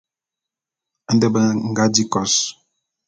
[1.13, 2.33] Nde be nga di kos.